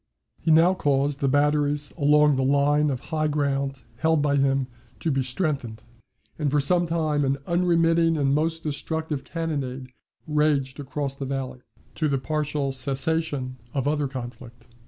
He 0.39 0.49
now 0.49 0.73
caused 0.73 1.19
the 1.19 1.27
batteries 1.27 1.93
along 1.95 2.35
the 2.35 2.41
line 2.43 2.89
of 2.89 2.99
high 3.13 3.27
ground 3.27 3.83
held 3.97 4.19
by 4.19 4.35
him 4.37 4.65
to 4.99 5.11
be 5.11 5.21
strengthened, 5.21 5.83
and 6.39 6.49
for 6.49 6.59
some 6.59 6.87
time 6.87 7.23
an 7.23 7.37
unremitting 7.45 8.17
and 8.17 8.33
most 8.33 8.63
destructive 8.63 9.23
cannonade 9.23 9.93
raged 10.25 10.79
across 10.79 11.13
the 11.15 11.25
valley, 11.25 11.61
to 11.93 12.07
the 12.09 12.17
partial 12.17 12.71
cessation 12.71 13.57
of 13.75 13.87
other 13.87 14.07
conflict. 14.07 14.65